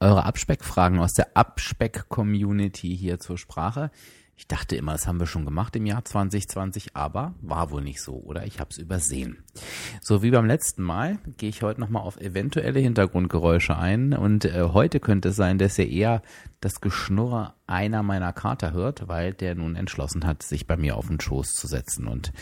[0.00, 3.90] eure Abspeckfragen aus der Abspeck-Community hier zur Sprache.
[4.38, 8.00] Ich dachte immer, das haben wir schon gemacht im Jahr 2020, aber war wohl nicht
[8.00, 9.42] so oder ich habe es übersehen.
[10.00, 14.68] So wie beim letzten Mal gehe ich heute nochmal auf eventuelle Hintergrundgeräusche ein und äh,
[14.72, 16.22] heute könnte es sein, dass ihr eher
[16.60, 21.08] das Geschnurre einer meiner Kater hört, weil der nun entschlossen hat, sich bei mir auf
[21.08, 22.32] den Schoß zu setzen und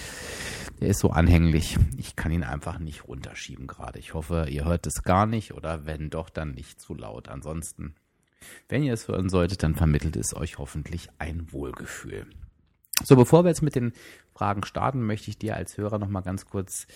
[0.82, 1.78] der ist so anhänglich.
[1.96, 3.98] Ich kann ihn einfach nicht runterschieben gerade.
[3.98, 7.30] Ich hoffe, ihr hört es gar nicht oder wenn doch, dann nicht zu laut.
[7.30, 7.94] Ansonsten
[8.68, 12.26] wenn ihr es hören solltet, dann vermittelt es euch hoffentlich ein Wohlgefühl.
[13.04, 13.92] So, bevor wir jetzt mit den
[14.34, 16.86] Fragen starten, möchte ich dir als Hörer nochmal ganz kurz,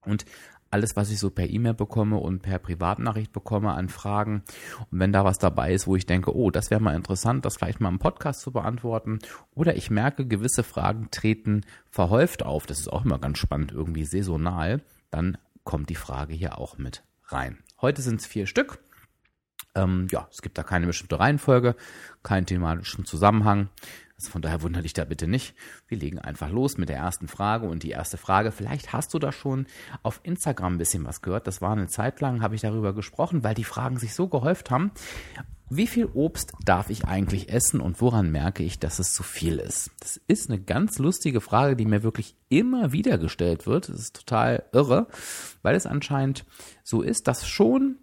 [0.04, 0.26] Und
[0.72, 4.42] alles, was ich so per E-Mail bekomme und per Privatnachricht bekomme an Fragen.
[4.90, 7.56] Und wenn da was dabei ist, wo ich denke, oh, das wäre mal interessant, das
[7.56, 9.18] vielleicht mal im Podcast zu beantworten.
[9.54, 12.66] Oder ich merke, gewisse Fragen treten verhäuft auf.
[12.66, 14.80] Das ist auch immer ganz spannend, irgendwie saisonal.
[15.10, 17.58] Dann kommt die Frage hier auch mit rein.
[17.80, 18.78] Heute sind es vier Stück.
[19.74, 21.76] Ähm, ja, es gibt da keine bestimmte Reihenfolge,
[22.22, 23.68] keinen thematischen Zusammenhang.
[24.22, 25.54] Also von daher wundere dich da bitte nicht.
[25.88, 27.66] Wir legen einfach los mit der ersten Frage.
[27.66, 29.66] Und die erste Frage, vielleicht hast du da schon
[30.04, 31.48] auf Instagram ein bisschen was gehört.
[31.48, 34.70] Das war eine Zeit lang, habe ich darüber gesprochen, weil die Fragen sich so gehäuft
[34.70, 34.92] haben.
[35.74, 39.56] Wie viel Obst darf ich eigentlich essen und woran merke ich, dass es zu viel
[39.58, 39.90] ist?
[40.00, 43.88] Das ist eine ganz lustige Frage, die mir wirklich immer wieder gestellt wird.
[43.88, 45.08] Das ist total irre,
[45.62, 46.44] weil es anscheinend
[46.84, 47.96] so ist, dass schon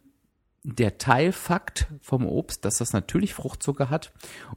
[0.63, 4.11] der Teilfakt vom Obst, dass das natürlich Fruchtzucker hat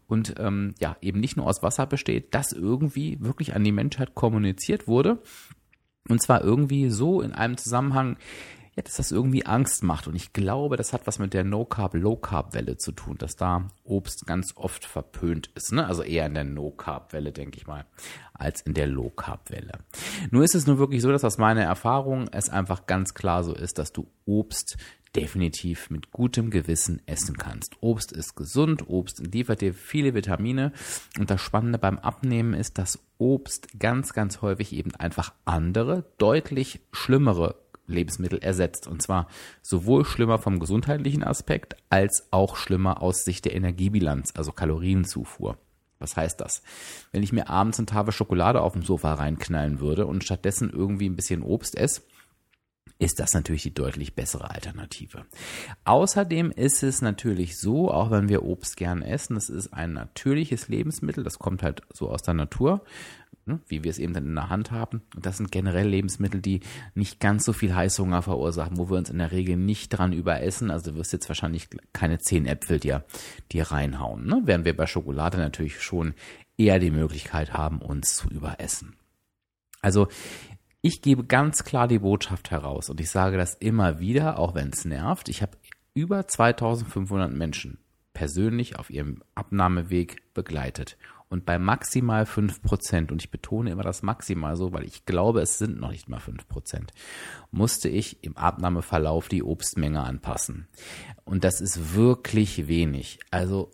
[0.06, 4.14] und ähm, ja eben nicht nur aus Wasser besteht, das irgendwie wirklich an die Menschheit
[4.14, 5.22] kommuniziert wurde
[6.08, 8.16] und zwar irgendwie so in einem Zusammenhang,
[8.74, 11.64] ja, dass das irgendwie Angst macht und ich glaube, das hat was mit der No
[11.64, 15.86] Carb Low Carb Welle zu tun, dass da Obst ganz oft verpönt ist, ne?
[15.86, 17.84] Also eher in der No Carb Welle, denke ich mal,
[18.32, 19.72] als in der Low Carb Welle.
[20.30, 23.54] Nur ist es nur wirklich so, dass aus meiner Erfahrung es einfach ganz klar so
[23.54, 24.78] ist, dass du Obst
[25.14, 27.76] definitiv mit gutem Gewissen essen kannst.
[27.80, 30.72] Obst ist gesund, Obst liefert dir viele Vitamine
[31.18, 36.80] und das Spannende beim Abnehmen ist, dass Obst ganz, ganz häufig eben einfach andere, deutlich
[36.92, 37.56] schlimmere
[37.86, 38.86] Lebensmittel ersetzt.
[38.86, 39.28] Und zwar
[39.60, 45.58] sowohl schlimmer vom gesundheitlichen Aspekt als auch schlimmer aus Sicht der Energiebilanz, also Kalorienzufuhr.
[45.98, 46.62] Was heißt das?
[47.12, 51.08] Wenn ich mir abends eine Tafel Schokolade auf dem Sofa reinknallen würde und stattdessen irgendwie
[51.08, 52.02] ein bisschen Obst esse,
[52.98, 55.25] ist das natürlich die deutlich bessere Alternative.
[55.84, 60.68] Außerdem ist es natürlich so, auch wenn wir Obst gern essen, es ist ein natürliches
[60.68, 62.84] Lebensmittel, das kommt halt so aus der Natur,
[63.45, 65.03] ne, wie wir es eben dann in der Hand haben.
[65.16, 66.60] Und das sind generell Lebensmittel, die
[66.95, 70.71] nicht ganz so viel Heißhunger verursachen, wo wir uns in der Regel nicht dran überessen.
[70.71, 73.04] Also du wirst jetzt wahrscheinlich keine zehn Äpfel dir,
[73.51, 74.42] dir reinhauen, ne?
[74.45, 76.15] während wir bei Schokolade natürlich schon
[76.56, 78.95] eher die Möglichkeit haben, uns zu überessen.
[79.80, 80.06] Also
[80.82, 84.70] ich gebe ganz klar die Botschaft heraus und ich sage das immer wieder, auch wenn
[84.70, 85.28] es nervt.
[85.28, 85.56] Ich habe
[85.94, 87.78] über 2500 Menschen
[88.12, 90.98] persönlich auf ihrem Abnahmeweg begleitet
[91.32, 95.56] und bei maximal 5%, und ich betone immer das maximal so, weil ich glaube, es
[95.56, 96.88] sind noch nicht mal 5%,
[97.50, 100.68] musste ich im Abnahmeverlauf die Obstmenge anpassen.
[101.24, 103.18] Und das ist wirklich wenig.
[103.30, 103.70] Also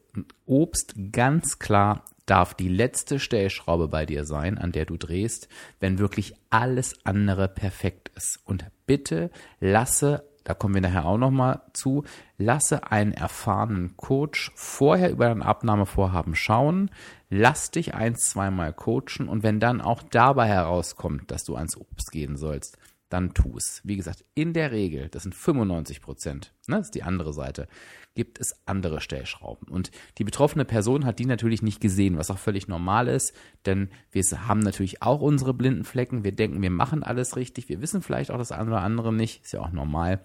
[0.47, 5.49] Obst ganz klar darf die letzte Stellschraube bei dir sein, an der du drehst,
[5.81, 8.41] wenn wirklich alles andere perfekt ist.
[8.45, 9.31] Und bitte
[9.61, 12.05] lasse da kommen wir nachher auch nochmal zu,
[12.39, 16.91] lasse einen erfahrenen Coach vorher über dein Abnahmevorhaben schauen,
[17.29, 22.13] lass dich ein, zweimal coachen und wenn dann auch dabei herauskommt, dass du ans Obst
[22.13, 22.78] gehen sollst,
[23.09, 23.81] dann tu es.
[23.85, 27.69] Wie gesagt, in der Regel, das sind 95 Prozent, ne, das ist die andere Seite,
[28.15, 29.69] gibt es andere Stellschrauben.
[29.69, 33.35] Und die betroffene Person hat die natürlich nicht gesehen, was auch völlig normal ist,
[33.65, 36.25] denn wir haben natürlich auch unsere blinden Flecken.
[36.25, 37.69] Wir denken, wir machen alles richtig.
[37.69, 40.25] Wir wissen vielleicht auch das eine oder andere nicht, ist ja auch normal.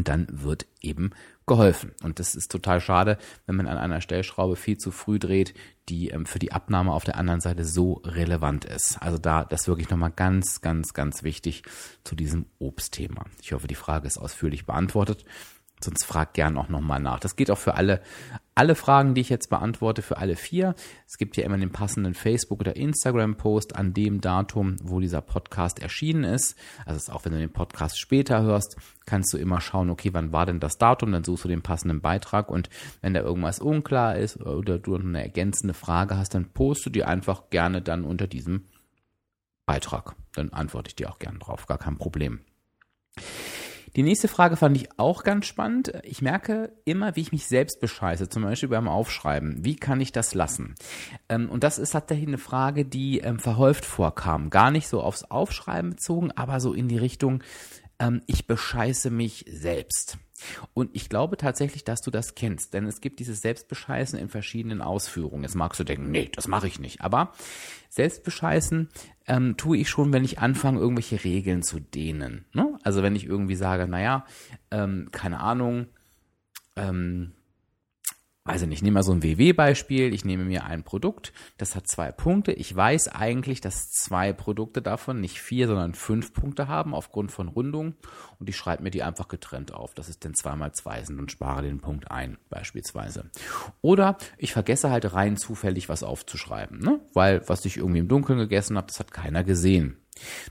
[0.00, 1.10] Und dann wird eben
[1.44, 1.92] geholfen.
[2.02, 5.52] Und das ist total schade, wenn man an einer Stellschraube viel zu früh dreht,
[5.90, 8.96] die ähm, für die Abnahme auf der anderen Seite so relevant ist.
[9.02, 11.64] Also da, das ist wirklich nochmal ganz, ganz, ganz wichtig
[12.02, 13.26] zu diesem Obstthema.
[13.42, 15.26] Ich hoffe, die Frage ist ausführlich beantwortet.
[15.84, 17.20] Sonst frag gern auch nochmal nach.
[17.20, 18.00] Das geht auch für alle,
[18.60, 20.74] alle Fragen, die ich jetzt beantworte, für alle vier.
[21.06, 25.78] Es gibt ja immer den passenden Facebook- oder Instagram-Post an dem Datum, wo dieser Podcast
[25.78, 26.58] erschienen ist.
[26.84, 28.76] Also auch wenn du den Podcast später hörst,
[29.06, 31.10] kannst du immer schauen, okay, wann war denn das Datum?
[31.12, 32.68] Dann suchst du den passenden Beitrag und
[33.00, 37.04] wenn da irgendwas unklar ist oder du eine ergänzende Frage hast, dann post du die
[37.04, 38.66] einfach gerne dann unter diesem
[39.64, 40.16] Beitrag.
[40.34, 42.40] Dann antworte ich dir auch gerne drauf, gar kein Problem.
[43.96, 45.92] Die nächste Frage fand ich auch ganz spannend.
[46.04, 49.64] Ich merke immer, wie ich mich selbst bescheiße, zum Beispiel beim Aufschreiben.
[49.64, 50.74] Wie kann ich das lassen?
[51.28, 54.50] Ähm, und das ist tatsächlich eine Frage, die ähm, verhäuft vorkam.
[54.50, 57.42] Gar nicht so aufs Aufschreiben bezogen, aber so in die Richtung,
[57.98, 60.18] ähm, ich bescheiße mich selbst.
[60.74, 64.82] Und ich glaube tatsächlich, dass du das kennst, denn es gibt dieses Selbstbescheißen in verschiedenen
[64.82, 65.42] Ausführungen.
[65.42, 67.00] Jetzt magst du denken, nee, das mache ich nicht.
[67.00, 67.32] Aber
[67.90, 68.88] Selbstbescheißen
[69.26, 72.44] ähm, tue ich schon, wenn ich anfange, irgendwelche Regeln zu dehnen.
[72.52, 72.78] Ne?
[72.82, 74.24] Also wenn ich irgendwie sage, naja,
[74.70, 75.86] ähm, keine Ahnung,
[76.76, 77.32] ähm,
[78.52, 82.10] weiß ich nehme mal so ein WW-Beispiel, ich nehme mir ein Produkt, das hat zwei
[82.10, 82.52] Punkte.
[82.52, 87.48] Ich weiß eigentlich, dass zwei Produkte davon nicht vier, sondern fünf Punkte haben aufgrund von
[87.48, 87.94] Rundung
[88.38, 89.94] und ich schreibe mir die einfach getrennt auf.
[89.94, 93.30] Das ist denn zweimal zwei sind und spare den Punkt ein, beispielsweise.
[93.82, 97.00] Oder ich vergesse halt rein zufällig was aufzuschreiben, ne?
[97.14, 99.96] weil was ich irgendwie im Dunkeln gegessen habe, das hat keiner gesehen.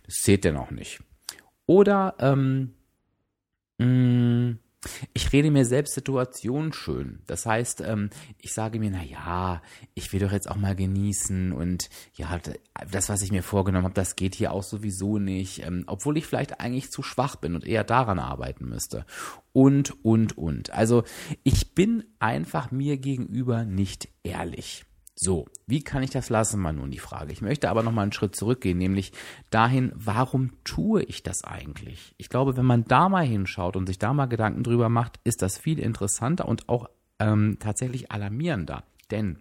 [0.06, 1.02] Das zählt denn auch nicht.
[1.66, 2.74] Oder ähm,
[3.78, 4.60] mh, mm,
[5.14, 7.20] ich rede mir selbst Situationen schön.
[7.28, 9.62] Das heißt, ähm, ich sage mir, na ja,
[9.94, 12.40] ich will doch jetzt auch mal genießen und ja,
[12.90, 16.26] das, was ich mir vorgenommen habe, das geht hier auch sowieso nicht, ähm, obwohl ich
[16.26, 19.06] vielleicht eigentlich zu schwach bin und eher daran arbeiten müsste.
[19.52, 20.70] Und, und, und.
[20.72, 21.04] Also
[21.44, 24.86] ich bin einfach mir gegenüber nicht ehrlich.
[25.22, 27.34] So, wie kann ich das lassen, mal nun die Frage.
[27.34, 29.12] Ich möchte aber noch mal einen Schritt zurückgehen, nämlich
[29.50, 32.16] dahin, warum tue ich das eigentlich?
[32.16, 35.42] Ich glaube, wenn man da mal hinschaut und sich da mal Gedanken drüber macht, ist
[35.42, 36.90] das viel interessanter und auch
[37.20, 38.84] ähm, tatsächlich alarmierender.
[39.12, 39.40] Denn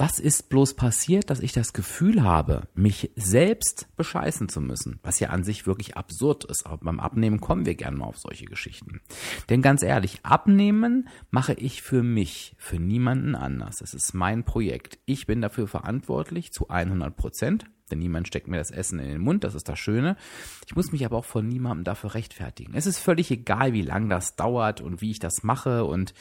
[0.00, 4.98] was ist bloß passiert, dass ich das Gefühl habe, mich selbst bescheißen zu müssen?
[5.02, 6.64] Was ja an sich wirklich absurd ist.
[6.64, 9.02] Aber beim Abnehmen kommen wir gerne mal auf solche Geschichten.
[9.50, 13.82] Denn ganz ehrlich, Abnehmen mache ich für mich, für niemanden anders.
[13.82, 14.98] Es ist mein Projekt.
[15.04, 17.66] Ich bin dafür verantwortlich zu 100 Prozent.
[17.90, 20.16] Denn niemand steckt mir das Essen in den Mund, das ist das Schöne.
[20.66, 22.72] Ich muss mich aber auch von niemandem dafür rechtfertigen.
[22.74, 26.14] Es ist völlig egal, wie lang das dauert und wie ich das mache und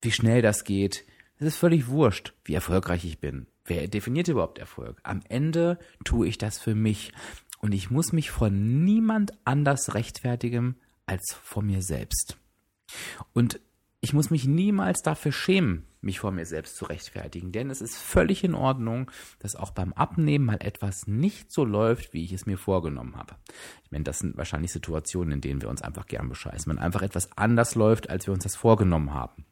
[0.00, 1.04] wie schnell das geht.
[1.42, 3.48] Es ist völlig wurscht, wie erfolgreich ich bin.
[3.64, 5.00] Wer definiert überhaupt Erfolg?
[5.02, 7.12] Am Ende tue ich das für mich.
[7.58, 12.38] Und ich muss mich von niemand anders rechtfertigen als vor mir selbst.
[13.32, 13.58] Und
[14.00, 17.96] ich muss mich niemals dafür schämen, mich vor mir selbst zu rechtfertigen, denn es ist
[17.96, 22.46] völlig in Ordnung, dass auch beim Abnehmen mal etwas nicht so läuft, wie ich es
[22.46, 23.34] mir vorgenommen habe.
[23.82, 27.02] Ich meine, das sind wahrscheinlich Situationen, in denen wir uns einfach gern bescheißen, wenn einfach
[27.02, 29.44] etwas anders läuft, als wir uns das vorgenommen haben.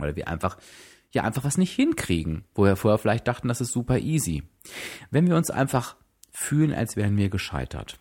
[0.00, 0.56] Oder wir einfach
[1.12, 4.42] ja einfach was nicht hinkriegen, wo wir vorher vielleicht dachten, das ist super easy.
[5.10, 5.96] Wenn wir uns einfach
[6.30, 7.98] fühlen, als wären wir gescheitert.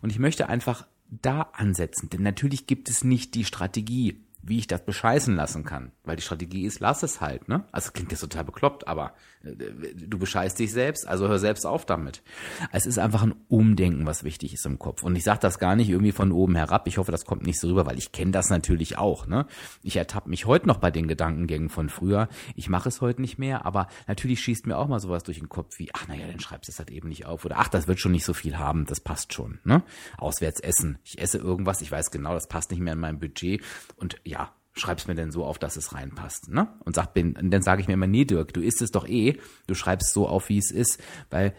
[0.00, 4.66] Und ich möchte einfach da ansetzen, denn natürlich gibt es nicht die Strategie, wie ich
[4.66, 5.92] das bescheißen lassen kann.
[6.04, 7.64] Weil die Strategie ist, lass es halt, ne?
[7.72, 9.54] Also klingt jetzt total bekloppt, aber äh,
[9.94, 12.22] du bescheißt dich selbst, also hör selbst auf damit.
[12.70, 15.02] Es ist einfach ein Umdenken, was wichtig ist im Kopf.
[15.02, 16.86] Und ich sage das gar nicht irgendwie von oben herab.
[16.86, 19.46] Ich hoffe, das kommt nicht so rüber, weil ich kenne das natürlich auch, ne?
[19.82, 22.28] Ich ertappe mich heute noch bei den Gedankengängen von früher.
[22.54, 25.48] Ich mache es heute nicht mehr, aber natürlich schießt mir auch mal sowas durch den
[25.48, 27.44] Kopf wie, ach naja, dann schreibst du es halt eben nicht auf.
[27.44, 29.82] Oder ach, das wird schon nicht so viel haben, das passt schon, ne?
[30.18, 30.98] Auswärts essen.
[31.04, 33.62] Ich esse irgendwas, ich weiß genau, das passt nicht mehr in mein Budget.
[33.96, 34.35] Und ja,
[34.76, 36.68] schreib's mir denn so auf, dass es reinpasst, ne?
[36.84, 39.38] Und sag, bin, dann sage ich mir immer, nee, Dirk, du isst es doch eh,
[39.66, 41.54] du schreibst so auf, wie es ist, weil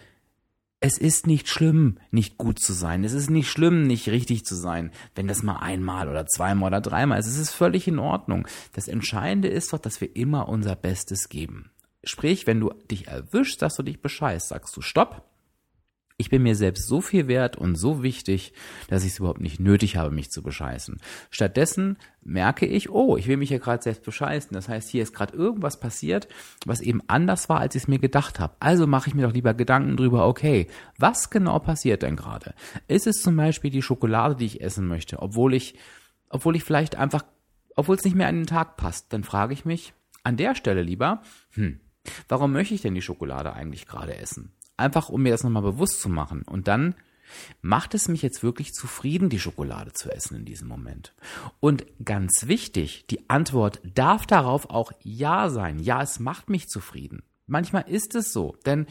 [0.80, 3.04] es ist nicht schlimm, nicht gut zu sein.
[3.04, 6.82] Es ist nicht schlimm, nicht richtig zu sein, wenn das mal einmal oder zweimal oder
[6.82, 7.26] dreimal ist.
[7.26, 8.48] Es ist völlig in Ordnung.
[8.74, 11.72] Das Entscheidende ist doch, dass wir immer unser Bestes geben.
[12.04, 15.28] Sprich, wenn du dich erwischst, dass du dich bescheißt, sagst du Stopp.
[16.20, 18.52] Ich bin mir selbst so viel wert und so wichtig,
[18.88, 21.00] dass ich es überhaupt nicht nötig habe, mich zu bescheißen.
[21.30, 24.50] Stattdessen merke ich, oh, ich will mich ja gerade selbst bescheißen.
[24.52, 26.28] Das heißt, hier ist gerade irgendwas passiert,
[26.66, 28.56] was eben anders war, als ich es mir gedacht habe.
[28.60, 30.66] Also mache ich mir doch lieber Gedanken drüber, okay,
[30.98, 32.56] was genau passiert denn gerade?
[32.88, 35.76] Ist es zum Beispiel die Schokolade, die ich essen möchte, obwohl ich,
[36.30, 37.26] obwohl ich vielleicht einfach,
[37.76, 39.14] obwohl es nicht mehr an den Tag passt?
[39.14, 39.94] Dann frage ich mich
[40.24, 41.22] an der Stelle lieber,
[41.52, 41.80] hm,
[42.28, 44.57] warum möchte ich denn die Schokolade eigentlich gerade essen?
[44.78, 46.44] Einfach um mir das nochmal bewusst zu machen.
[46.44, 46.96] Und dann
[47.62, 51.14] macht es mich jetzt wirklich zufrieden, die Schokolade zu essen in diesem Moment.
[51.60, 55.80] Und ganz wichtig, die Antwort darf darauf auch Ja sein.
[55.80, 57.24] Ja, es macht mich zufrieden.
[57.46, 58.88] Manchmal ist es so, denn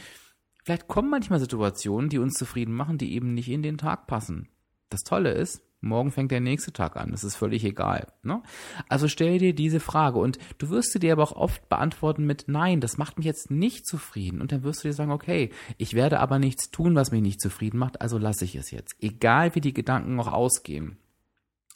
[0.64, 4.48] vielleicht kommen manchmal Situationen, die uns zufrieden machen, die eben nicht in den Tag passen.
[4.88, 7.10] Das Tolle ist, Morgen fängt der nächste Tag an.
[7.10, 8.08] Das ist völlig egal.
[8.22, 8.42] Ne?
[8.88, 12.44] Also stell dir diese Frage und du wirst sie dir aber auch oft beantworten mit
[12.48, 14.40] Nein, das macht mich jetzt nicht zufrieden.
[14.40, 17.40] Und dann wirst du dir sagen, okay, ich werde aber nichts tun, was mich nicht
[17.40, 18.96] zufrieden macht, also lasse ich es jetzt.
[19.00, 20.96] Egal wie die Gedanken noch ausgehen.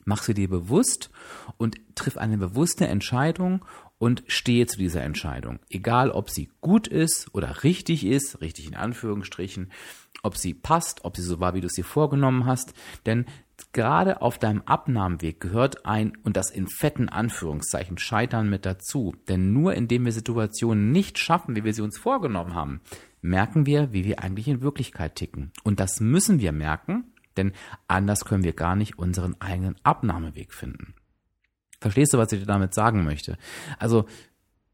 [0.04, 1.11] Mach sie dir bewusst
[1.59, 3.64] und triff eine bewusste Entscheidung
[3.99, 5.59] und stehe zu dieser Entscheidung.
[5.69, 9.71] Egal, ob sie gut ist oder richtig ist, richtig in Anführungsstrichen,
[10.23, 12.73] ob sie passt, ob sie so war, wie du es dir vorgenommen hast.
[13.04, 13.26] Denn
[13.73, 19.15] gerade auf deinem Abnahmeweg gehört ein, und das in fetten Anführungszeichen, Scheitern mit dazu.
[19.29, 22.81] Denn nur indem wir Situationen nicht schaffen, wie wir sie uns vorgenommen haben,
[23.23, 25.53] merken wir, wie wir eigentlich in Wirklichkeit ticken.
[25.62, 27.53] Und das müssen wir merken, denn
[27.89, 30.95] anders können wir gar nicht unseren eigenen Abnahmeweg finden.
[31.81, 33.39] Verstehst du, was ich dir damit sagen möchte?
[33.79, 34.05] Also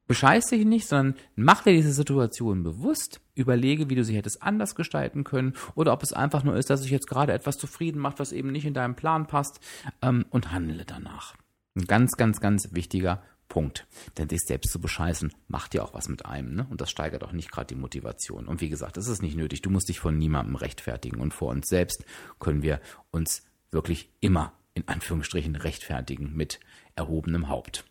[0.07, 4.75] bescheiß dich nicht, sondern mach dir diese Situation bewusst, überlege, wie du sie hättest anders
[4.75, 8.19] gestalten können oder ob es einfach nur ist, dass sich jetzt gerade etwas zufrieden macht,
[8.19, 9.61] was eben nicht in deinem Plan passt
[10.03, 11.35] ähm, und handle danach.
[11.75, 13.87] Ein ganz, ganz, ganz wichtiger Punkt.
[14.19, 16.67] Denn sich selbst zu bescheißen, macht ja auch was mit einem, ne?
[16.71, 18.47] Und das steigert auch nicht gerade die Motivation.
[18.47, 19.63] Und wie gesagt, das ist nicht nötig.
[19.63, 21.21] Du musst dich von niemandem rechtfertigen.
[21.21, 22.05] Und vor uns selbst
[22.41, 26.61] können wir uns wirklich immer in Anführungsstrichen rechtfertigen mit
[26.97, 27.85] erhobenem Haupt.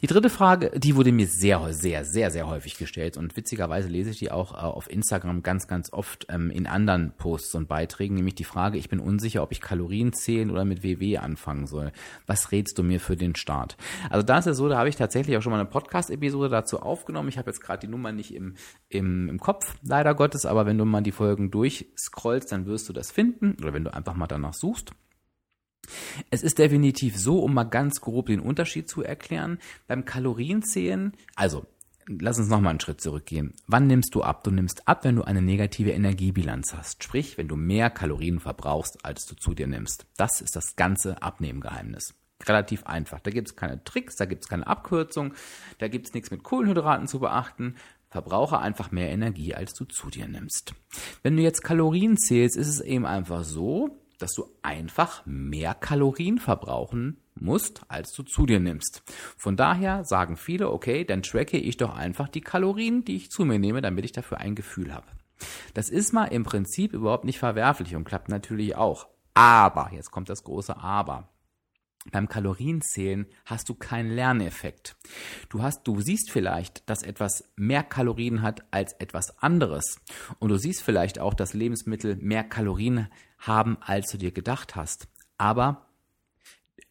[0.00, 4.10] Die dritte Frage, die wurde mir sehr, sehr, sehr, sehr häufig gestellt und witzigerweise lese
[4.10, 8.14] ich die auch äh, auf Instagram ganz, ganz oft ähm, in anderen Posts und Beiträgen,
[8.14, 11.92] nämlich die Frage, ich bin unsicher, ob ich Kalorien zählen oder mit WW anfangen soll.
[12.26, 13.76] Was rätst du mir für den Start?
[14.10, 16.80] Also da ist es so, da habe ich tatsächlich auch schon mal eine Podcast-Episode dazu
[16.80, 17.28] aufgenommen.
[17.28, 18.54] Ich habe jetzt gerade die Nummer nicht im,
[18.88, 22.92] im, im Kopf, leider Gottes, aber wenn du mal die Folgen durchscrollst, dann wirst du
[22.92, 24.92] das finden oder wenn du einfach mal danach suchst.
[26.30, 31.66] Es ist definitiv so, um mal ganz grob den Unterschied zu erklären, beim Kalorienzählen, also
[32.06, 33.54] lass uns nochmal einen Schritt zurückgehen.
[33.66, 34.44] Wann nimmst du ab?
[34.44, 37.04] Du nimmst ab, wenn du eine negative Energiebilanz hast.
[37.04, 40.06] Sprich, wenn du mehr Kalorien verbrauchst, als du zu dir nimmst.
[40.16, 42.14] Das ist das ganze Abnehmgeheimnis.
[42.46, 43.20] Relativ einfach.
[43.20, 45.34] Da gibt es keine Tricks, da gibt es keine Abkürzung,
[45.78, 47.76] da gibt es nichts mit Kohlenhydraten zu beachten.
[48.08, 50.74] Verbrauche einfach mehr Energie, als du zu dir nimmst.
[51.22, 56.38] Wenn du jetzt Kalorien zählst, ist es eben einfach so, dass du einfach mehr Kalorien
[56.38, 59.02] verbrauchen musst, als du zu dir nimmst.
[59.36, 63.44] Von daher sagen viele, okay, dann tracke ich doch einfach die Kalorien, die ich zu
[63.44, 65.06] mir nehme, damit ich dafür ein Gefühl habe.
[65.74, 69.08] Das ist mal im Prinzip überhaupt nicht verwerflich und klappt natürlich auch.
[69.34, 71.28] Aber, jetzt kommt das große Aber.
[72.10, 74.96] Beim Kalorienzählen hast du keinen Lerneffekt.
[75.48, 80.00] Du hast, du siehst vielleicht, dass etwas mehr Kalorien hat als etwas anderes.
[80.40, 85.06] Und du siehst vielleicht auch, dass Lebensmittel mehr Kalorien haben, als du dir gedacht hast.
[85.38, 85.86] Aber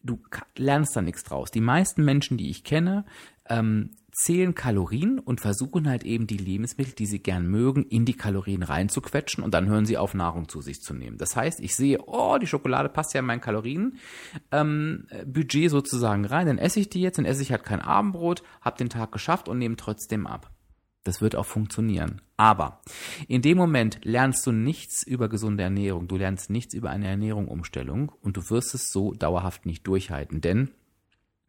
[0.02, 0.18] du
[0.56, 1.50] lernst da nichts draus.
[1.50, 3.04] Die meisten Menschen, die ich kenne,
[3.48, 8.12] ähm, zählen Kalorien und versuchen halt eben die Lebensmittel, die sie gern mögen, in die
[8.14, 11.16] Kalorien reinzuquetschen und dann hören sie auf, Nahrung zu sich zu nehmen.
[11.16, 13.94] Das heißt, ich sehe, oh, die Schokolade passt ja in mein Kalorienbudget
[14.52, 18.76] ähm, sozusagen rein, dann esse ich die jetzt, dann esse ich halt kein Abendbrot, habe
[18.76, 20.50] den Tag geschafft und nehme trotzdem ab.
[21.04, 22.20] Das wird auch funktionieren.
[22.36, 22.80] Aber
[23.26, 28.12] in dem Moment lernst du nichts über gesunde Ernährung, du lernst nichts über eine Ernährungsumstellung
[28.20, 30.70] und du wirst es so dauerhaft nicht durchhalten, denn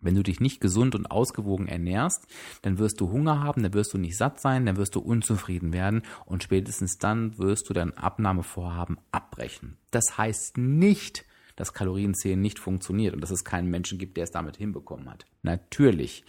[0.03, 2.27] wenn du dich nicht gesund und ausgewogen ernährst,
[2.61, 5.73] dann wirst du Hunger haben, dann wirst du nicht satt sein, dann wirst du unzufrieden
[5.73, 9.77] werden und spätestens dann wirst du dein Abnahmevorhaben abbrechen.
[9.91, 14.31] Das heißt nicht, dass Kalorienzählen nicht funktioniert und dass es keinen Menschen gibt, der es
[14.31, 15.25] damit hinbekommen hat.
[15.43, 16.25] Natürlich.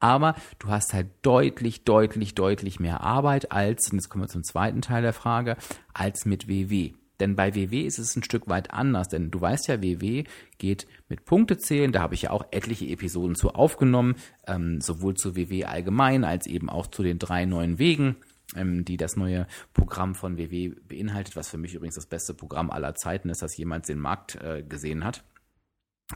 [0.00, 4.44] Aber du hast halt deutlich, deutlich, deutlich mehr Arbeit als, und jetzt kommen wir zum
[4.44, 5.56] zweiten Teil der Frage,
[5.94, 6.92] als mit WW.
[7.20, 10.24] Denn bei WW ist es ein Stück weit anders, denn du weißt ja, WW
[10.58, 14.16] geht mit Punktezählen, da habe ich ja auch etliche Episoden zu aufgenommen,
[14.46, 18.16] ähm, sowohl zu WW allgemein als eben auch zu den drei neuen Wegen,
[18.56, 22.70] ähm, die das neue Programm von WW beinhaltet, was für mich übrigens das beste Programm
[22.70, 25.24] aller Zeiten ist, das jemals den Markt äh, gesehen hat.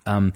[0.04, 0.32] Ähm,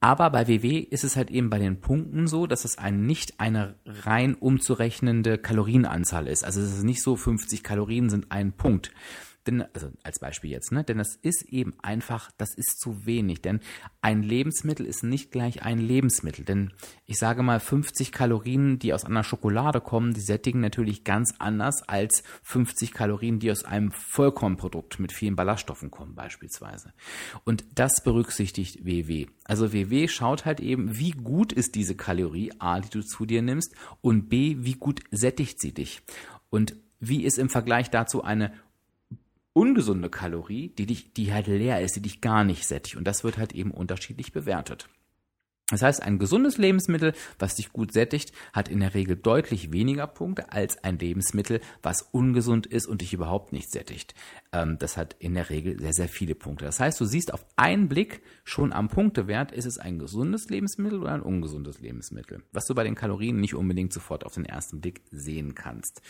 [0.00, 3.38] Aber bei WW ist es halt eben bei den Punkten so, dass es ein nicht
[3.38, 6.44] eine rein umzurechnende Kalorienanzahl ist.
[6.44, 8.90] Also es ist nicht so 50 Kalorien sind ein Punkt,
[9.46, 10.84] denn, also als Beispiel jetzt, ne?
[10.84, 13.42] Denn das ist eben einfach, das ist zu wenig.
[13.42, 13.60] Denn
[14.00, 16.44] ein Lebensmittel ist nicht gleich ein Lebensmittel.
[16.44, 16.72] Denn
[17.06, 21.82] ich sage mal, 50 Kalorien, die aus einer Schokolade kommen, die sättigen natürlich ganz anders
[21.88, 26.92] als 50 Kalorien, die aus einem Vollkornprodukt mit vielen Ballaststoffen kommen, beispielsweise.
[27.44, 29.26] Und das berücksichtigt WW.
[29.44, 33.42] Also WW schaut halt eben, wie gut ist diese Kalorie A, die du zu dir
[33.42, 36.02] nimmst, und B, wie gut sättigt sie dich.
[36.50, 38.52] Und wie ist im Vergleich dazu eine
[39.52, 42.96] ungesunde Kalorie, die dich, die halt leer ist, die dich gar nicht sättigt.
[42.96, 44.88] Und das wird halt eben unterschiedlich bewertet.
[45.72, 50.06] Das heißt, ein gesundes Lebensmittel, was dich gut sättigt, hat in der Regel deutlich weniger
[50.06, 54.14] Punkte als ein Lebensmittel, was ungesund ist und dich überhaupt nicht sättigt.
[54.52, 56.66] Ähm, das hat in der Regel sehr, sehr viele Punkte.
[56.66, 61.00] Das heißt, du siehst auf einen Blick schon am Punktewert, ist es ein gesundes Lebensmittel
[61.00, 64.82] oder ein ungesundes Lebensmittel, was du bei den Kalorien nicht unbedingt sofort auf den ersten
[64.82, 66.02] Blick sehen kannst.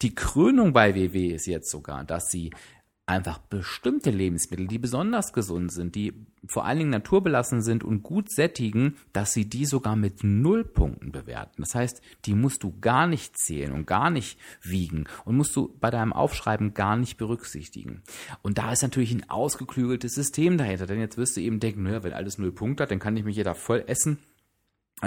[0.00, 2.50] Die Krönung bei WW ist jetzt sogar, dass sie
[3.06, 6.12] einfach bestimmte Lebensmittel, die besonders gesund sind, die
[6.46, 11.62] vor allen Dingen naturbelassen sind und gut sättigen, dass sie die sogar mit Nullpunkten bewerten.
[11.62, 15.76] Das heißt, die musst du gar nicht zählen und gar nicht wiegen und musst du
[15.80, 18.02] bei deinem Aufschreiben gar nicht berücksichtigen.
[18.42, 22.04] Und da ist natürlich ein ausgeklügeltes System dahinter, denn jetzt wirst du eben denken, naja,
[22.04, 24.18] wenn alles null Punkte hat, dann kann ich mich jeder voll essen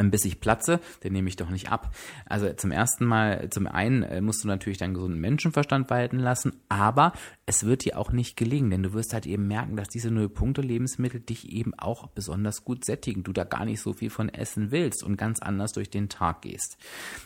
[0.03, 1.95] bis ich platze, den nehme ich doch nicht ab.
[2.25, 6.61] Also zum ersten Mal, zum einen äh, musst du natürlich deinen gesunden Menschenverstand walten lassen,
[6.69, 7.13] aber
[7.47, 11.19] es wird dir auch nicht gelingen, denn du wirst halt eben merken, dass diese Null-Punkte-Lebensmittel
[11.21, 15.03] dich eben auch besonders gut sättigen, du da gar nicht so viel von essen willst
[15.03, 16.77] und ganz anders durch den Tag gehst.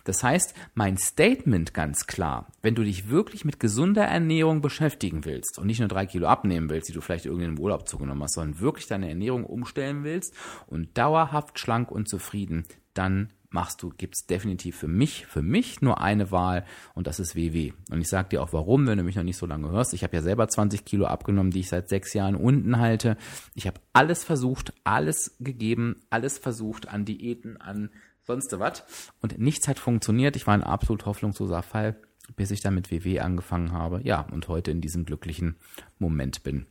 [0.03, 5.57] Das heißt, mein Statement ganz klar, wenn du dich wirklich mit gesunder Ernährung beschäftigen willst
[5.57, 8.33] und nicht nur drei Kilo abnehmen willst, die du vielleicht irgendwie im Urlaub zugenommen hast,
[8.33, 10.33] sondern wirklich deine Ernährung umstellen willst
[10.67, 16.02] und dauerhaft schlank und zufrieden, dann machst du, gibt's definitiv für mich, für mich nur
[16.02, 17.73] eine Wahl und das ist WW.
[17.89, 19.93] Und ich sag dir auch warum, wenn du mich noch nicht so lange hörst.
[19.93, 23.17] Ich habe ja selber 20 Kilo abgenommen, die ich seit sechs Jahren unten halte.
[23.56, 27.89] Ich habe alles versucht, alles gegeben, alles versucht an Diäten, an
[28.23, 28.84] sonst was
[29.21, 30.36] und nichts hat funktioniert.
[30.36, 31.95] Ich war ein absolut hoffnungsloser Fall,
[32.36, 34.02] bis ich dann mit WW angefangen habe.
[34.04, 35.56] Ja, und heute in diesem glücklichen
[35.97, 36.67] Moment bin,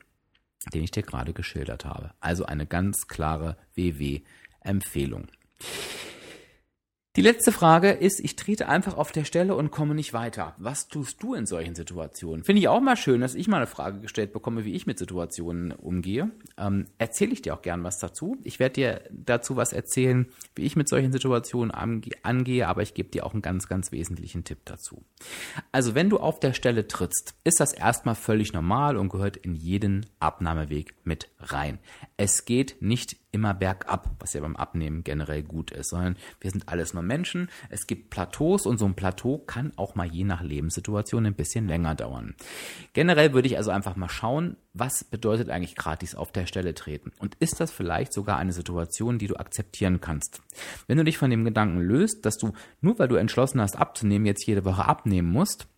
[0.73, 2.13] den ich dir gerade geschildert habe.
[2.21, 5.27] Also eine ganz klare WW-Empfehlung.
[7.19, 10.55] Die letzte Frage ist, ich trete einfach auf der Stelle und komme nicht weiter.
[10.57, 12.45] Was tust du in solchen Situationen?
[12.45, 15.01] Finde ich auch mal schön, dass ich mal eine Frage gestellt bekomme, wie ich mit
[15.01, 16.31] Situationen umgehe.
[16.57, 18.37] Ähm, Erzähle ich dir auch gern was dazu.
[18.45, 23.09] Ich werde dir dazu was erzählen, wie ich mit solchen Situationen angehe, aber ich gebe
[23.09, 25.03] dir auch einen ganz, ganz wesentlichen Tipp dazu.
[25.73, 29.57] Also wenn du auf der Stelle trittst, ist das erstmal völlig normal und gehört in
[29.57, 31.81] jeden Abnahmeweg mit rein.
[32.17, 36.69] Es geht nicht immer bergab, was ja beim Abnehmen generell gut ist, sondern wir sind
[36.69, 37.51] alles nur Menschen.
[37.69, 41.69] Es gibt Plateaus und so ein Plateau kann auch mal je nach Lebenssituation ein bisschen
[41.69, 42.35] länger dauern.
[42.95, 47.13] Generell würde ich also einfach mal schauen, was bedeutet eigentlich gratis auf der Stelle treten?
[47.19, 50.41] Und ist das vielleicht sogar eine Situation, die du akzeptieren kannst?
[50.87, 54.27] Wenn du dich von dem Gedanken löst, dass du nur weil du entschlossen hast abzunehmen,
[54.27, 55.69] jetzt jede Woche abnehmen musst,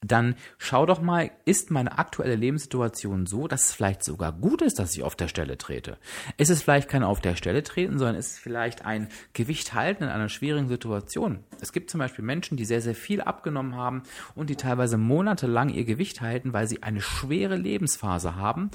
[0.00, 4.78] dann schau doch mal, ist meine aktuelle Lebenssituation so, dass es vielleicht sogar gut ist,
[4.78, 5.98] dass ich auf der Stelle trete?
[6.36, 10.04] Ist es vielleicht kein auf der Stelle treten, sondern ist es vielleicht ein Gewicht halten
[10.04, 11.40] in einer schwierigen Situation?
[11.60, 14.04] Es gibt zum Beispiel Menschen, die sehr, sehr viel abgenommen haben
[14.36, 18.70] und die teilweise monatelang ihr Gewicht halten, weil sie eine schwere Lebensphase haben,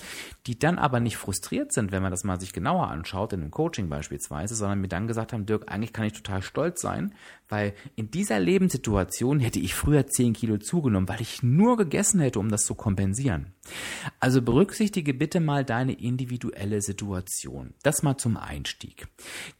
[0.46, 3.52] die dann aber nicht frustriert sind, wenn man das mal sich genauer anschaut, in einem
[3.52, 7.16] Coaching beispielsweise, sondern mir dann gesagt haben, Dirk, eigentlich kann ich total stolz sein,
[7.54, 12.40] weil in dieser Lebenssituation hätte ich früher 10 Kilo zugenommen, weil ich nur gegessen hätte,
[12.40, 13.54] um das zu kompensieren.
[14.20, 17.76] Also berücksichtige bitte mal deine individuelle Situation.
[17.84, 19.06] Das mal zum Einstieg.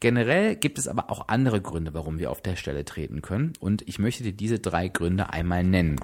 [0.00, 3.52] Generell gibt es aber auch andere Gründe, warum wir auf der Stelle treten können.
[3.60, 6.00] Und ich möchte dir diese drei Gründe einmal nennen.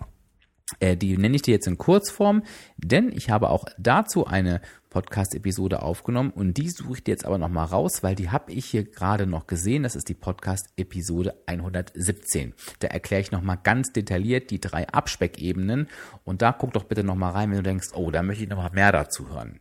[0.79, 2.44] Äh, die nenne ich dir jetzt in Kurzform,
[2.76, 7.38] denn ich habe auch dazu eine Podcast-Episode aufgenommen und die suche ich dir jetzt aber
[7.38, 9.85] nochmal raus, weil die habe ich hier gerade noch gesehen.
[9.85, 12.55] Das ist die Podcast-Episode 117.
[12.81, 15.88] Da erkläre ich nochmal ganz detailliert die drei Abspeckebenen
[16.24, 18.72] und da guck doch bitte nochmal rein, wenn du denkst, oh, da möchte ich nochmal
[18.72, 19.61] mehr dazu hören.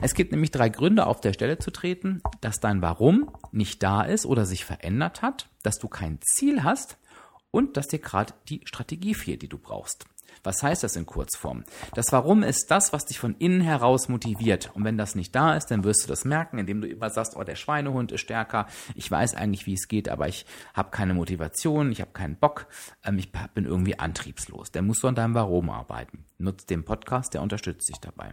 [0.00, 4.02] Es gibt nämlich drei Gründe, auf der Stelle zu treten, dass dein Warum nicht da
[4.02, 6.96] ist oder sich verändert hat, dass du kein Ziel hast
[7.50, 10.06] und dass dir gerade die Strategie fehlt, die du brauchst.
[10.42, 11.64] Was heißt das in Kurzform?
[11.94, 14.70] Das Warum ist das, was dich von innen heraus motiviert.
[14.74, 17.36] Und wenn das nicht da ist, dann wirst du das merken, indem du immer sagst,
[17.36, 21.14] oh, der Schweinehund ist stärker, ich weiß eigentlich, wie es geht, aber ich habe keine
[21.14, 22.66] Motivation, ich habe keinen Bock,
[23.04, 24.70] ähm, ich bin irgendwie antriebslos.
[24.70, 26.24] Dann musst du an deinem Warum arbeiten.
[26.38, 28.32] Nutzt den Podcast, der unterstützt dich dabei.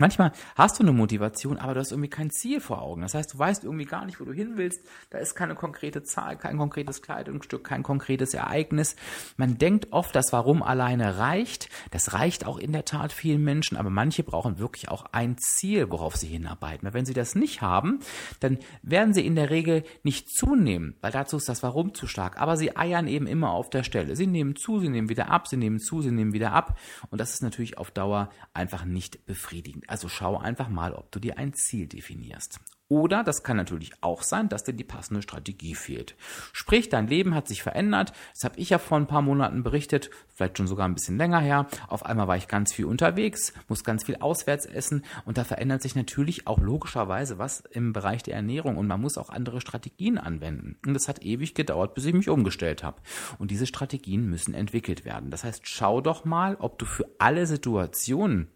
[0.00, 3.02] Manchmal hast du eine Motivation, aber du hast irgendwie kein Ziel vor Augen.
[3.02, 4.82] Das heißt, du weißt irgendwie gar nicht, wo du hin willst.
[5.10, 8.96] Da ist keine konkrete Zahl, kein konkretes Kleidungsstück, kein konkretes Ereignis.
[9.36, 11.68] Man denkt oft, das Warum alleine reicht.
[11.90, 15.90] Das reicht auch in der Tat vielen Menschen, aber manche brauchen wirklich auch ein Ziel,
[15.90, 16.86] worauf sie hinarbeiten.
[16.86, 17.98] Weil wenn sie das nicht haben,
[18.40, 22.40] dann werden sie in der Regel nicht zunehmen, weil dazu ist das Warum zu stark.
[22.40, 24.16] Aber sie eiern eben immer auf der Stelle.
[24.16, 26.78] Sie nehmen zu, sie nehmen wieder ab, sie nehmen zu, sie nehmen wieder ab.
[27.10, 29.89] Und das ist natürlich auf Dauer einfach nicht befriedigend.
[29.90, 32.60] Also schau einfach mal, ob du dir ein Ziel definierst.
[32.86, 36.14] Oder das kann natürlich auch sein, dass dir die passende Strategie fehlt.
[36.52, 38.12] Sprich, dein Leben hat sich verändert.
[38.34, 41.40] Das habe ich ja vor ein paar Monaten berichtet, vielleicht schon sogar ein bisschen länger
[41.40, 41.66] her.
[41.88, 45.82] Auf einmal war ich ganz viel unterwegs, muss ganz viel auswärts essen und da verändert
[45.82, 50.18] sich natürlich auch logischerweise was im Bereich der Ernährung und man muss auch andere Strategien
[50.18, 50.76] anwenden.
[50.86, 53.02] Und es hat ewig gedauert, bis ich mich umgestellt habe.
[53.38, 55.30] Und diese Strategien müssen entwickelt werden.
[55.30, 58.48] Das heißt, schau doch mal, ob du für alle Situationen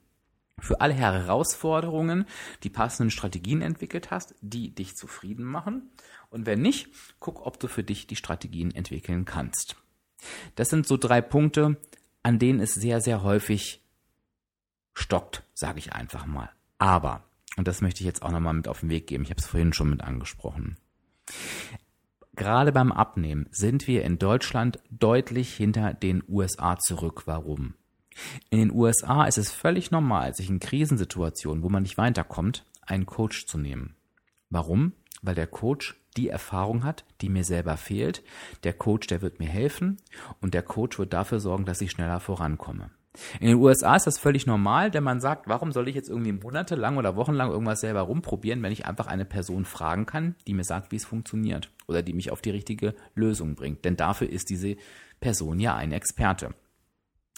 [0.60, 2.26] für alle Herausforderungen
[2.62, 5.90] die passenden Strategien entwickelt hast, die dich zufrieden machen.
[6.30, 6.88] Und wenn nicht,
[7.20, 9.76] guck, ob du für dich die Strategien entwickeln kannst.
[10.54, 11.76] Das sind so drei Punkte,
[12.22, 13.82] an denen es sehr, sehr häufig
[14.94, 16.50] stockt, sage ich einfach mal.
[16.78, 17.24] Aber,
[17.56, 19.46] und das möchte ich jetzt auch nochmal mit auf den Weg geben, ich habe es
[19.46, 20.76] vorhin schon mit angesprochen.
[22.36, 27.22] Gerade beim Abnehmen sind wir in Deutschland deutlich hinter den USA zurück.
[27.26, 27.74] Warum?
[28.50, 33.06] In den USA ist es völlig normal, sich in Krisensituationen, wo man nicht weiterkommt, einen
[33.06, 33.96] Coach zu nehmen.
[34.50, 34.92] Warum?
[35.22, 38.22] Weil der Coach die Erfahrung hat, die mir selber fehlt.
[38.62, 39.96] Der Coach, der wird mir helfen
[40.40, 42.90] und der Coach wird dafür sorgen, dass ich schneller vorankomme.
[43.38, 46.32] In den USA ist das völlig normal, denn man sagt, warum soll ich jetzt irgendwie
[46.32, 50.64] monatelang oder wochenlang irgendwas selber rumprobieren, wenn ich einfach eine Person fragen kann, die mir
[50.64, 53.84] sagt, wie es funktioniert oder die mich auf die richtige Lösung bringt.
[53.84, 54.76] Denn dafür ist diese
[55.20, 56.54] Person ja ein Experte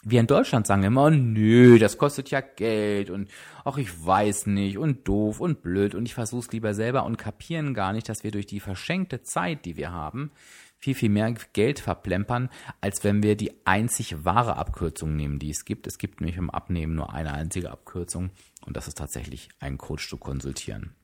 [0.08, 3.28] wir in Deutschland sagen immer, nö, das kostet ja Geld und
[3.64, 7.74] ach, ich weiß nicht und doof und blöd und ich versuch's lieber selber und kapieren
[7.74, 10.30] gar nicht, dass wir durch die verschenkte Zeit, die wir haben,
[10.78, 15.64] viel, viel mehr Geld verplempern, als wenn wir die einzig wahre Abkürzung nehmen, die es
[15.64, 15.88] gibt.
[15.88, 18.30] Es gibt nämlich im Abnehmen nur eine einzige Abkürzung
[18.64, 20.94] und das ist tatsächlich einen Coach zu konsultieren.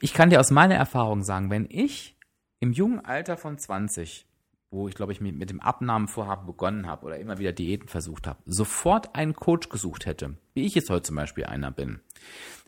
[0.00, 2.16] Ich kann dir aus meiner Erfahrung sagen, wenn ich
[2.60, 4.29] im jungen Alter von 20
[4.70, 8.40] wo ich glaube ich mit, dem Abnahmenvorhaben begonnen habe oder immer wieder Diäten versucht habe,
[8.46, 12.00] sofort einen Coach gesucht hätte, wie ich jetzt heute zum Beispiel einer bin,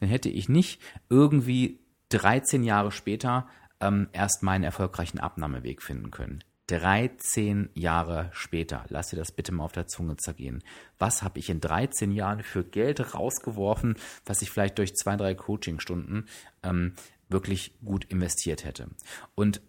[0.00, 3.46] dann hätte ich nicht irgendwie 13 Jahre später
[3.80, 6.44] ähm, erst meinen erfolgreichen Abnahmeweg finden können.
[6.68, 10.62] 13 Jahre später, lass dir das bitte mal auf der Zunge zergehen.
[10.98, 15.34] Was habe ich in 13 Jahren für Geld rausgeworfen, was ich vielleicht durch zwei, drei
[15.34, 16.28] Coachingstunden
[16.62, 16.94] ähm,
[17.28, 18.88] wirklich gut investiert hätte?
[19.34, 19.60] Und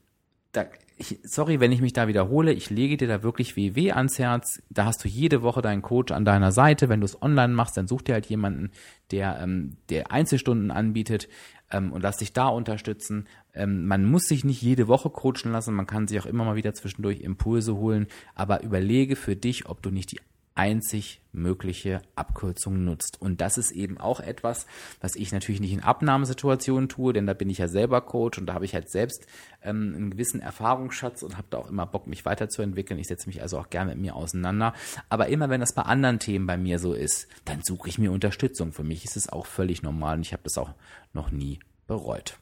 [0.54, 0.66] da,
[0.98, 4.62] ich, sorry, wenn ich mich da wiederhole, ich lege dir da wirklich WW ans Herz.
[4.70, 6.88] Da hast du jede Woche deinen Coach an deiner Seite.
[6.88, 8.72] Wenn du es online machst, dann such dir halt jemanden,
[9.12, 11.28] der, ähm, der Einzelstunden anbietet
[11.72, 13.28] ähm, und lass dich da unterstützen.
[13.54, 16.56] Ähm, man muss sich nicht jede Woche coachen lassen, man kann sich auch immer mal
[16.56, 20.22] wieder zwischendurch Impulse holen, aber überlege für dich, ob du nicht die
[20.56, 23.20] einzig mögliche Abkürzung nutzt.
[23.20, 24.68] Und das ist eben auch etwas,
[25.02, 28.46] was ich natürlich nicht in Abnahmesituationen tue, denn da bin ich ja selber Coach und
[28.46, 29.26] da habe ich halt selbst
[29.64, 33.00] ähm, einen gewissen Erfahrungsschatz und habe da auch immer Bock, mich weiterzuentwickeln.
[33.00, 34.74] Ich setze mich also auch gerne mit mir auseinander.
[35.10, 38.12] Aber immer wenn das bei anderen Themen bei mir so ist, dann suche ich mir
[38.12, 38.74] Unterstützung.
[38.74, 40.74] Für mich ist es auch völlig normal und ich habe das auch
[41.14, 42.38] noch nie bereut.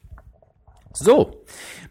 [0.93, 1.43] So,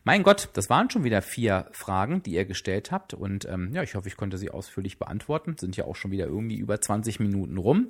[0.05, 3.15] mein Gott, das waren schon wieder vier Fragen, die ihr gestellt habt.
[3.15, 5.57] Und ähm, ja, ich hoffe, ich konnte sie ausführlich beantworten.
[5.59, 7.89] Sind ja auch schon wieder irgendwie über 20 Minuten rum.